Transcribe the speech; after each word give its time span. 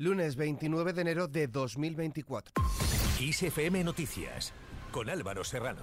Lunes 0.00 0.34
29 0.34 0.94
de 0.94 1.02
enero 1.02 1.28
de 1.28 1.46
2024. 1.46 2.54
ISFM 3.20 3.84
Noticias 3.84 4.54
con 4.92 5.10
Álvaro 5.10 5.44
Serrano. 5.44 5.82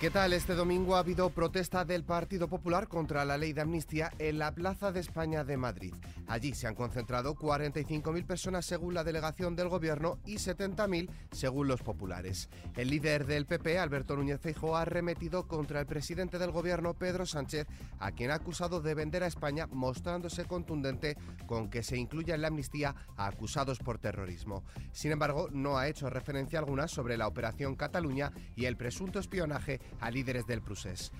¿Qué 0.00 0.10
tal? 0.10 0.32
Este 0.32 0.54
domingo 0.54 0.94
ha 0.94 1.00
habido 1.00 1.30
protesta 1.30 1.84
del 1.84 2.04
Partido 2.04 2.46
Popular 2.46 2.86
contra 2.86 3.24
la 3.24 3.36
ley 3.36 3.52
de 3.52 3.62
amnistía 3.62 4.12
en 4.20 4.38
la 4.38 4.54
Plaza 4.54 4.92
de 4.92 5.00
España 5.00 5.42
de 5.42 5.56
Madrid. 5.56 5.94
Allí 6.28 6.54
se 6.54 6.66
han 6.66 6.74
concentrado 6.74 7.36
45.000 7.36 8.26
personas 8.26 8.66
según 8.66 8.94
la 8.94 9.04
delegación 9.04 9.54
del 9.54 9.68
Gobierno 9.68 10.18
y 10.24 10.36
70.000 10.36 11.08
según 11.30 11.68
los 11.68 11.82
populares. 11.82 12.48
El 12.76 12.90
líder 12.90 13.26
del 13.26 13.46
PP, 13.46 13.78
Alberto 13.78 14.16
Núñez 14.16 14.40
Feijóo, 14.40 14.76
ha 14.76 14.84
remetido 14.84 15.46
contra 15.46 15.80
el 15.80 15.86
presidente 15.86 16.38
del 16.38 16.50
Gobierno, 16.50 16.94
Pedro 16.94 17.26
Sánchez, 17.26 17.66
a 18.00 18.12
quien 18.12 18.30
ha 18.30 18.34
acusado 18.34 18.80
de 18.80 18.94
vender 18.94 19.22
a 19.22 19.28
España, 19.28 19.68
mostrándose 19.70 20.44
contundente 20.44 21.16
con 21.46 21.70
que 21.70 21.82
se 21.82 21.96
incluya 21.96 22.34
en 22.34 22.42
la 22.42 22.48
amnistía 22.48 22.94
a 23.16 23.26
acusados 23.26 23.78
por 23.78 23.98
terrorismo. 23.98 24.64
Sin 24.92 25.12
embargo, 25.12 25.48
no 25.52 25.78
ha 25.78 25.88
hecho 25.88 26.10
referencia 26.10 26.58
alguna 26.58 26.88
sobre 26.88 27.16
la 27.16 27.28
operación 27.28 27.76
Cataluña 27.76 28.32
y 28.56 28.64
el 28.64 28.76
presunto 28.76 29.18
espionaje 29.18 29.80
a 30.00 30.10
líderes 30.10 30.46
del 30.46 30.62
Prusés. 30.62 31.12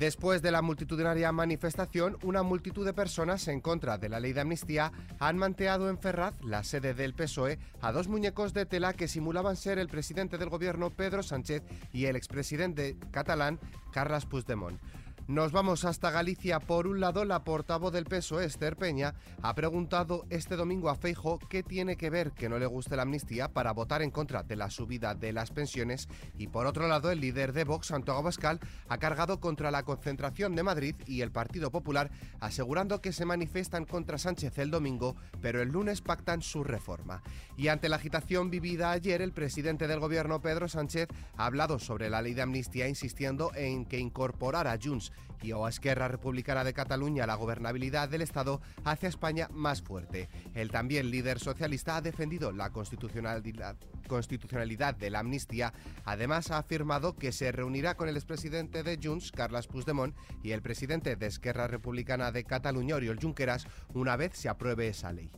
Después 0.00 0.40
de 0.40 0.50
la 0.50 0.62
multitudinaria 0.62 1.30
manifestación, 1.30 2.16
una 2.22 2.42
multitud 2.42 2.86
de 2.86 2.94
personas 2.94 3.46
en 3.48 3.60
contra 3.60 3.98
de 3.98 4.08
la 4.08 4.18
ley 4.18 4.32
de 4.32 4.40
amnistía 4.40 4.92
han 5.18 5.36
manteado 5.36 5.90
en 5.90 5.98
Ferraz, 5.98 6.32
la 6.42 6.64
sede 6.64 6.94
del 6.94 7.12
PSOE, 7.12 7.58
a 7.82 7.92
dos 7.92 8.08
muñecos 8.08 8.54
de 8.54 8.64
tela 8.64 8.94
que 8.94 9.08
simulaban 9.08 9.56
ser 9.56 9.78
el 9.78 9.88
presidente 9.88 10.38
del 10.38 10.48
gobierno 10.48 10.88
Pedro 10.88 11.22
Sánchez 11.22 11.64
y 11.92 12.06
el 12.06 12.16
expresidente 12.16 12.96
catalán 13.10 13.60
Carles 13.92 14.24
Puigdemont. 14.24 14.80
Nos 15.30 15.52
vamos 15.52 15.84
hasta 15.84 16.10
Galicia. 16.10 16.58
Por 16.58 16.88
un 16.88 16.98
lado, 16.98 17.24
la 17.24 17.44
portavoz 17.44 17.92
del 17.92 18.04
PSOE, 18.04 18.46
Esther 18.46 18.74
Peña, 18.74 19.14
ha 19.42 19.54
preguntado 19.54 20.26
este 20.28 20.56
domingo 20.56 20.90
a 20.90 20.96
Feijo 20.96 21.38
qué 21.38 21.62
tiene 21.62 21.96
que 21.96 22.10
ver 22.10 22.32
que 22.32 22.48
no 22.48 22.58
le 22.58 22.66
guste 22.66 22.96
la 22.96 23.02
amnistía 23.02 23.46
para 23.46 23.70
votar 23.70 24.02
en 24.02 24.10
contra 24.10 24.42
de 24.42 24.56
la 24.56 24.70
subida 24.70 25.14
de 25.14 25.32
las 25.32 25.52
pensiones. 25.52 26.08
Y 26.36 26.48
por 26.48 26.66
otro 26.66 26.88
lado, 26.88 27.12
el 27.12 27.20
líder 27.20 27.52
de 27.52 27.62
Vox, 27.62 27.86
Santiago 27.86 28.18
Abascal, 28.18 28.58
ha 28.88 28.98
cargado 28.98 29.38
contra 29.38 29.70
la 29.70 29.84
concentración 29.84 30.56
de 30.56 30.64
Madrid 30.64 30.96
y 31.06 31.20
el 31.20 31.30
Partido 31.30 31.70
Popular, 31.70 32.10
asegurando 32.40 33.00
que 33.00 33.12
se 33.12 33.24
manifiestan 33.24 33.84
contra 33.84 34.18
Sánchez 34.18 34.58
el 34.58 34.72
domingo, 34.72 35.14
pero 35.40 35.62
el 35.62 35.68
lunes 35.68 36.00
pactan 36.00 36.42
su 36.42 36.64
reforma. 36.64 37.22
Y 37.56 37.68
ante 37.68 37.88
la 37.88 37.96
agitación 37.96 38.50
vivida 38.50 38.90
ayer, 38.90 39.22
el 39.22 39.32
presidente 39.32 39.86
del 39.86 40.00
gobierno, 40.00 40.42
Pedro 40.42 40.66
Sánchez, 40.66 41.06
ha 41.36 41.46
hablado 41.46 41.78
sobre 41.78 42.10
la 42.10 42.20
ley 42.20 42.34
de 42.34 42.42
amnistía, 42.42 42.88
insistiendo 42.88 43.52
en 43.54 43.84
que 43.84 44.00
incorporar 44.00 44.66
a 44.66 44.76
Junts 44.76 45.12
y 45.42 45.52
o 45.52 45.66
Esquerra 45.66 46.08
Republicana 46.08 46.64
de 46.64 46.74
Cataluña 46.74 47.26
la 47.26 47.34
gobernabilidad 47.34 48.08
del 48.08 48.22
Estado 48.22 48.60
hace 48.84 49.06
a 49.06 49.08
España 49.08 49.48
más 49.52 49.82
fuerte. 49.82 50.28
El 50.54 50.70
también 50.70 51.10
líder 51.10 51.38
socialista 51.38 51.96
ha 51.96 52.02
defendido 52.02 52.52
la 52.52 52.70
constitucionalidad, 52.70 53.76
constitucionalidad 54.06 54.94
de 54.94 55.10
la 55.10 55.20
amnistía. 55.20 55.72
Además, 56.04 56.50
ha 56.50 56.58
afirmado 56.58 57.16
que 57.16 57.32
se 57.32 57.52
reunirá 57.52 57.96
con 57.96 58.08
el 58.08 58.16
expresidente 58.16 58.82
de 58.82 58.98
Junts, 59.02 59.32
Carles 59.32 59.66
Puigdemont, 59.66 60.14
y 60.42 60.52
el 60.52 60.62
presidente 60.62 61.16
de 61.16 61.26
Esquerra 61.26 61.66
Republicana 61.66 62.32
de 62.32 62.44
Cataluña, 62.44 62.96
Oriol 62.96 63.18
Junqueras, 63.20 63.66
una 63.94 64.16
vez 64.16 64.32
se 64.34 64.48
apruebe 64.48 64.88
esa 64.88 65.12
ley. 65.12 65.30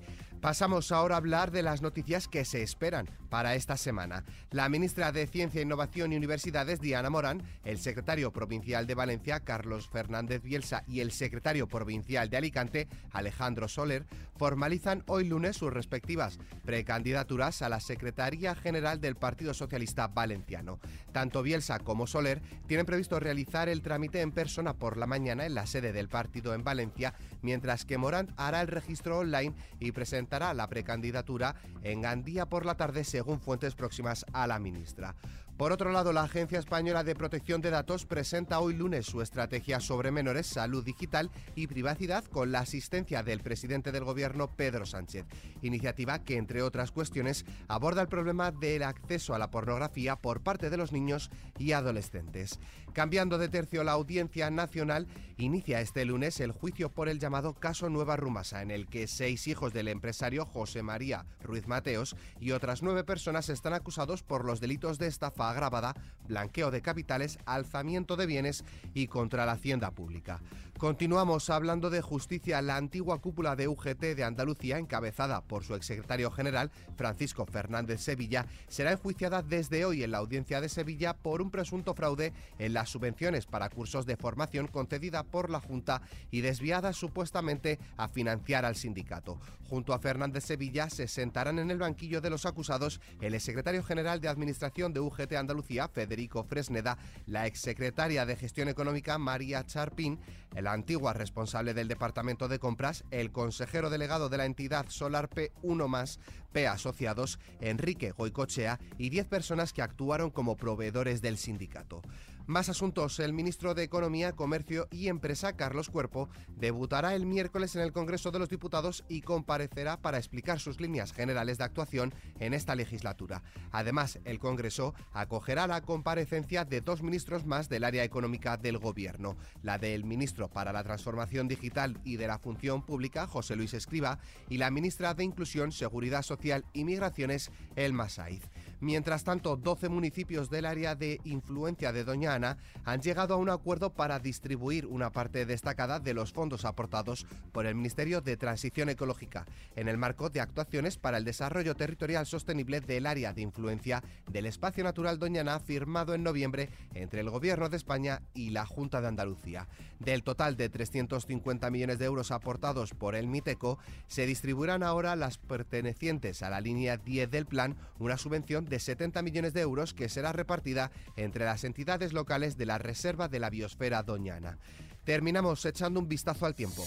Pasamos 0.42 0.90
ahora 0.90 1.14
a 1.14 1.18
hablar 1.18 1.52
de 1.52 1.62
las 1.62 1.82
noticias 1.82 2.26
que 2.26 2.44
se 2.44 2.64
esperan 2.64 3.08
para 3.30 3.54
esta 3.54 3.76
semana. 3.76 4.24
La 4.50 4.68
ministra 4.68 5.12
de 5.12 5.28
Ciencia, 5.28 5.62
Innovación 5.62 6.12
y 6.12 6.16
Universidades, 6.16 6.80
Diana 6.80 7.10
Morán, 7.10 7.44
el 7.64 7.78
secretario 7.78 8.32
provincial 8.32 8.88
de 8.88 8.96
Valencia, 8.96 9.38
Carlos 9.38 9.88
Fernández 9.88 10.42
Bielsa, 10.42 10.82
y 10.88 10.98
el 10.98 11.12
secretario 11.12 11.68
provincial 11.68 12.28
de 12.28 12.38
Alicante, 12.38 12.88
Alejandro 13.12 13.68
Soler, 13.68 14.04
formalizan 14.36 15.04
hoy 15.06 15.28
lunes 15.28 15.56
sus 15.56 15.72
respectivas 15.72 16.40
precandidaturas 16.64 17.62
a 17.62 17.68
la 17.68 17.78
Secretaría 17.78 18.56
General 18.56 19.00
del 19.00 19.14
Partido 19.14 19.54
Socialista 19.54 20.08
Valenciano. 20.08 20.80
Tanto 21.12 21.44
Bielsa 21.44 21.78
como 21.78 22.08
Soler 22.08 22.42
tienen 22.66 22.84
previsto 22.84 23.20
realizar 23.20 23.68
el 23.68 23.80
trámite 23.80 24.20
en 24.20 24.32
persona 24.32 24.74
por 24.74 24.96
la 24.96 25.06
mañana 25.06 25.46
en 25.46 25.54
la 25.54 25.66
sede 25.66 25.92
del 25.92 26.08
partido 26.08 26.52
en 26.52 26.64
Valencia, 26.64 27.14
mientras 27.42 27.84
que 27.84 27.96
Morán 27.96 28.34
hará 28.36 28.60
el 28.60 28.66
registro 28.66 29.20
online 29.20 29.54
y 29.78 29.92
presentará 29.92 30.31
la 30.32 30.66
precandidatura 30.68 31.54
en 31.82 32.00
Gandía 32.00 32.46
por 32.46 32.64
la 32.64 32.76
tarde, 32.76 33.04
según 33.04 33.38
fuentes 33.38 33.74
próximas 33.74 34.24
a 34.32 34.46
la 34.46 34.58
ministra. 34.58 35.14
Por 35.62 35.70
otro 35.70 35.92
lado, 35.92 36.12
la 36.12 36.24
Agencia 36.24 36.58
Española 36.58 37.04
de 37.04 37.14
Protección 37.14 37.60
de 37.60 37.70
Datos 37.70 38.04
presenta 38.04 38.58
hoy 38.58 38.74
lunes 38.74 39.06
su 39.06 39.22
estrategia 39.22 39.78
sobre 39.78 40.10
menores, 40.10 40.48
salud 40.48 40.84
digital 40.84 41.30
y 41.54 41.68
privacidad 41.68 42.24
con 42.24 42.50
la 42.50 42.58
asistencia 42.58 43.22
del 43.22 43.42
presidente 43.42 43.92
del 43.92 44.02
Gobierno, 44.02 44.56
Pedro 44.56 44.86
Sánchez. 44.86 45.24
Iniciativa 45.62 46.18
que, 46.24 46.36
entre 46.36 46.62
otras 46.62 46.90
cuestiones, 46.90 47.44
aborda 47.68 48.02
el 48.02 48.08
problema 48.08 48.50
del 48.50 48.82
acceso 48.82 49.36
a 49.36 49.38
la 49.38 49.52
pornografía 49.52 50.16
por 50.16 50.40
parte 50.40 50.68
de 50.68 50.78
los 50.78 50.90
niños 50.90 51.30
y 51.60 51.70
adolescentes. 51.70 52.58
Cambiando 52.92 53.38
de 53.38 53.48
tercio, 53.48 53.84
la 53.84 53.92
Audiencia 53.92 54.50
Nacional 54.50 55.06
inicia 55.36 55.80
este 55.80 56.04
lunes 56.04 56.40
el 56.40 56.50
juicio 56.50 56.90
por 56.90 57.08
el 57.08 57.20
llamado 57.20 57.54
caso 57.54 57.88
Nueva 57.88 58.16
Rumasa, 58.16 58.62
en 58.62 58.72
el 58.72 58.88
que 58.88 59.06
seis 59.06 59.46
hijos 59.46 59.72
del 59.72 59.86
empresario 59.86 60.44
José 60.44 60.82
María 60.82 61.24
Ruiz 61.40 61.68
Mateos 61.68 62.16
y 62.40 62.50
otras 62.50 62.82
nueve 62.82 63.04
personas 63.04 63.48
están 63.48 63.74
acusados 63.74 64.24
por 64.24 64.44
los 64.44 64.60
delitos 64.60 64.98
de 64.98 65.06
estafa 65.06 65.51
agravada, 65.52 65.94
blanqueo 66.26 66.70
de 66.70 66.82
capitales, 66.82 67.38
alzamiento 67.46 68.16
de 68.16 68.26
bienes 68.26 68.64
y 68.94 69.06
contra 69.06 69.46
la 69.46 69.52
hacienda 69.52 69.90
pública. 69.90 70.40
Continuamos 70.82 71.48
hablando 71.48 71.90
de 71.90 72.02
justicia. 72.02 72.60
La 72.60 72.76
antigua 72.76 73.20
cúpula 73.20 73.54
de 73.54 73.68
UGT 73.68 74.16
de 74.16 74.24
Andalucía, 74.24 74.78
encabezada 74.78 75.40
por 75.40 75.62
su 75.62 75.76
exsecretario 75.76 76.32
general, 76.32 76.72
Francisco 76.96 77.46
Fernández 77.46 78.00
Sevilla, 78.00 78.46
será 78.66 78.90
enjuiciada 78.90 79.42
desde 79.42 79.84
hoy 79.84 80.02
en 80.02 80.10
la 80.10 80.18
audiencia 80.18 80.60
de 80.60 80.68
Sevilla 80.68 81.14
por 81.14 81.40
un 81.40 81.52
presunto 81.52 81.94
fraude 81.94 82.32
en 82.58 82.72
las 82.72 82.90
subvenciones 82.90 83.46
para 83.46 83.68
cursos 83.68 84.06
de 84.06 84.16
formación 84.16 84.66
concedida 84.66 85.22
por 85.22 85.50
la 85.50 85.60
Junta 85.60 86.02
y 86.32 86.40
desviada 86.40 86.92
supuestamente 86.92 87.78
a 87.96 88.08
financiar 88.08 88.64
al 88.64 88.74
sindicato. 88.74 89.38
Junto 89.68 89.94
a 89.94 90.00
Fernández 90.00 90.44
Sevilla 90.44 90.90
se 90.90 91.06
sentarán 91.06 91.58
en 91.60 91.70
el 91.70 91.78
banquillo 91.78 92.20
de 92.20 92.28
los 92.28 92.44
acusados 92.44 93.00
el 93.20 93.34
exsecretario 93.34 93.84
general 93.84 94.20
de 94.20 94.28
Administración 94.28 94.92
de 94.92 95.00
UGT 95.00 95.31
Andalucía, 95.36 95.88
Federico 95.88 96.44
Fresneda, 96.44 96.98
la 97.26 97.46
exsecretaria 97.46 98.26
de 98.26 98.36
Gestión 98.36 98.68
Económica, 98.68 99.18
María 99.18 99.64
Charpín, 99.64 100.18
la 100.54 100.72
antigua 100.72 101.12
responsable 101.12 101.74
del 101.74 101.88
Departamento 101.88 102.48
de 102.48 102.58
Compras, 102.58 103.04
el 103.10 103.32
consejero 103.32 103.90
delegado 103.90 104.28
de 104.28 104.36
la 104.38 104.46
entidad 104.46 104.86
Solar 104.88 105.30
P1 105.30 105.88
más, 105.88 106.20
P 106.52 106.68
Asociados, 106.68 107.38
Enrique 107.60 108.12
Goicochea 108.12 108.78
y 108.98 109.10
10 109.10 109.26
personas 109.26 109.72
que 109.72 109.82
actuaron 109.82 110.30
como 110.30 110.56
proveedores 110.56 111.22
del 111.22 111.38
sindicato. 111.38 112.02
Más 112.46 112.68
asuntos. 112.68 113.20
El 113.20 113.32
ministro 113.32 113.74
de 113.74 113.84
Economía, 113.84 114.32
Comercio 114.32 114.88
y 114.90 115.08
Empresa, 115.08 115.52
Carlos 115.52 115.88
Cuerpo, 115.88 116.28
debutará 116.56 117.14
el 117.14 117.24
miércoles 117.24 117.76
en 117.76 117.82
el 117.82 117.92
Congreso 117.92 118.32
de 118.32 118.40
los 118.40 118.48
Diputados 118.48 119.04
y 119.08 119.20
comparecerá 119.20 119.96
para 120.00 120.18
explicar 120.18 120.58
sus 120.58 120.80
líneas 120.80 121.12
generales 121.12 121.58
de 121.58 121.64
actuación 121.64 122.12
en 122.40 122.52
esta 122.52 122.74
legislatura. 122.74 123.42
Además, 123.70 124.18
el 124.24 124.40
Congreso 124.40 124.94
acogerá 125.12 125.68
la 125.68 125.82
comparecencia 125.82 126.64
de 126.64 126.80
dos 126.80 127.02
ministros 127.02 127.46
más 127.46 127.68
del 127.68 127.84
área 127.84 128.02
económica 128.02 128.56
del 128.56 128.78
Gobierno, 128.78 129.36
la 129.62 129.78
del 129.78 130.04
ministro 130.04 130.48
para 130.48 130.72
la 130.72 130.82
Transformación 130.82 131.46
Digital 131.46 132.00
y 132.04 132.16
de 132.16 132.26
la 132.26 132.38
Función 132.38 132.84
Pública, 132.84 133.28
José 133.28 133.54
Luis 133.54 133.72
Escriba, 133.72 134.18
y 134.48 134.58
la 134.58 134.70
ministra 134.70 135.14
de 135.14 135.24
Inclusión, 135.24 135.70
Seguridad 135.70 136.22
Social 136.22 136.41
y 136.72 136.84
Migraciones, 136.84 137.50
Elma 137.76 138.08
Saiz. 138.08 138.42
Mientras 138.82 139.22
tanto, 139.22 139.56
12 139.56 139.88
municipios 139.90 140.50
del 140.50 140.66
área 140.66 140.96
de 140.96 141.20
influencia 141.22 141.92
de 141.92 142.02
Doña 142.02 142.34
Ana 142.34 142.58
han 142.84 143.00
llegado 143.00 143.34
a 143.34 143.36
un 143.36 143.48
acuerdo 143.48 143.90
para 143.94 144.18
distribuir 144.18 144.86
una 144.86 145.12
parte 145.12 145.46
destacada 145.46 146.00
de 146.00 146.14
los 146.14 146.32
fondos 146.32 146.64
aportados 146.64 147.24
por 147.52 147.66
el 147.66 147.76
Ministerio 147.76 148.22
de 148.22 148.36
Transición 148.36 148.88
Ecológica 148.88 149.46
en 149.76 149.86
el 149.86 149.98
marco 149.98 150.30
de 150.30 150.40
actuaciones 150.40 150.96
para 150.96 151.18
el 151.18 151.24
desarrollo 151.24 151.76
territorial 151.76 152.26
sostenible 152.26 152.80
del 152.80 153.06
área 153.06 153.32
de 153.32 153.42
influencia 153.42 154.02
del 154.28 154.46
espacio 154.46 154.82
natural 154.82 155.20
Doñana 155.20 155.60
firmado 155.60 156.12
en 156.12 156.24
noviembre 156.24 156.68
entre 156.92 157.20
el 157.20 157.30
Gobierno 157.30 157.68
de 157.68 157.76
España 157.76 158.22
y 158.34 158.50
la 158.50 158.66
Junta 158.66 159.00
de 159.00 159.06
Andalucía. 159.06 159.68
Del 160.00 160.24
total 160.24 160.56
de 160.56 160.68
350 160.68 161.70
millones 161.70 162.00
de 162.00 162.06
euros 162.06 162.32
aportados 162.32 162.94
por 162.94 163.14
el 163.14 163.28
MITECO, 163.28 163.78
se 164.08 164.26
distribuirán 164.26 164.82
ahora 164.82 165.14
las 165.14 165.38
pertenecientes 165.38 166.42
a 166.42 166.50
la 166.50 166.60
línea 166.60 166.96
10 166.96 167.30
del 167.30 167.46
plan, 167.46 167.76
una 168.00 168.16
subvención 168.16 168.71
de 168.72 168.80
70 168.80 169.20
millones 169.20 169.52
de 169.52 169.60
euros 169.60 169.92
que 169.92 170.08
será 170.08 170.32
repartida 170.32 170.90
entre 171.16 171.44
las 171.44 171.62
entidades 171.62 172.14
locales 172.14 172.56
de 172.56 172.64
la 172.64 172.78
Reserva 172.78 173.28
de 173.28 173.38
la 173.38 173.50
Biosfera 173.50 174.02
Doñana. 174.02 174.56
Terminamos 175.04 175.62
echando 175.66 176.00
un 176.00 176.08
vistazo 176.08 176.46
al 176.46 176.54
tiempo. 176.54 176.82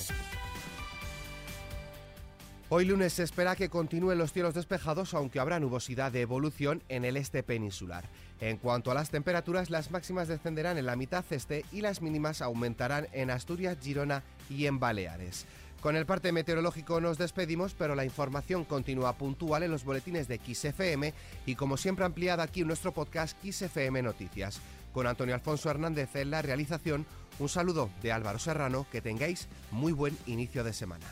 Hoy 2.69 2.85
lunes 2.85 3.13
se 3.13 3.21
espera 3.21 3.55
que 3.55 3.69
continúen 3.69 4.17
los 4.17 4.33
cielos 4.33 4.55
despejados, 4.55 5.13
aunque 5.13 5.39
habrá 5.39 5.59
nubosidad 5.59 6.11
de 6.11 6.21
evolución 6.21 6.81
en 6.89 7.05
el 7.05 7.17
este 7.17 7.43
peninsular. 7.43 8.09
En 8.41 8.57
cuanto 8.57 8.89
a 8.89 8.95
las 8.95 9.11
temperaturas, 9.11 9.69
las 9.69 9.91
máximas 9.91 10.27
descenderán 10.27 10.79
en 10.79 10.87
la 10.87 10.95
mitad 10.95 11.23
este 11.29 11.65
y 11.71 11.81
las 11.81 12.01
mínimas 12.01 12.41
aumentarán 12.41 13.07
en 13.11 13.29
Asturias, 13.29 13.77
Girona 13.79 14.23
y 14.49 14.65
en 14.65 14.79
Baleares. 14.79 15.45
Con 15.85 15.95
el 15.95 16.07
parte 16.07 16.31
meteorológico 16.31 16.99
nos 16.99 17.19
despedimos, 17.19 17.75
pero 17.75 17.93
la 17.93 18.03
información 18.03 18.65
continúa 18.65 19.19
puntual 19.19 19.61
en 19.61 19.69
los 19.69 19.83
boletines 19.83 20.27
de 20.27 20.39
XFM 20.39 21.13
y 21.45 21.53
como 21.53 21.77
siempre 21.77 22.05
ampliada 22.05 22.41
aquí 22.41 22.61
en 22.61 22.67
nuestro 22.69 22.91
podcast 22.91 23.37
XFM 23.45 24.01
Noticias. 24.01 24.59
Con 24.91 25.05
Antonio 25.05 25.35
Alfonso 25.35 25.69
Hernández 25.69 26.15
en 26.15 26.31
la 26.31 26.41
realización, 26.41 27.05
un 27.37 27.49
saludo 27.49 27.91
de 28.01 28.11
Álvaro 28.11 28.39
Serrano, 28.39 28.87
que 28.91 29.01
tengáis 29.01 29.47
muy 29.69 29.91
buen 29.91 30.17
inicio 30.25 30.63
de 30.63 30.73
semana. 30.73 31.05